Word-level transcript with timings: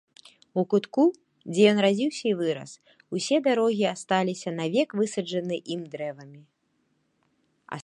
У 0.59 0.61
кутку, 0.71 1.03
дзе 1.51 1.65
ён 1.71 1.77
радзіўся 1.85 2.23
і 2.29 2.31
вырас, 2.39 2.71
усе 3.17 3.37
дарогі 3.49 3.85
асталіся 3.93 4.55
навек 4.61 4.89
высаджаны 5.03 5.55
ім 5.77 5.81
дрэвамі. 5.95 6.41